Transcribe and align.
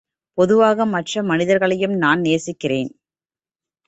பொதுவாக 0.37 0.85
மற்ற 0.85 1.23
மனிதர்களையும் 1.23 1.93
நான் 1.93 2.19
நேசிக்கிறேன். 2.19 2.91